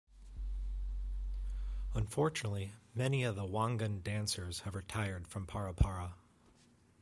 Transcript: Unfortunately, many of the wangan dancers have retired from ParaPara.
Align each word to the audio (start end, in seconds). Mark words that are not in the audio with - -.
Unfortunately, 1.93 2.71
many 2.95 3.23
of 3.23 3.35
the 3.35 3.43
wangan 3.45 4.01
dancers 4.01 4.61
have 4.61 4.73
retired 4.73 5.27
from 5.27 5.45
ParaPara. 5.45 6.13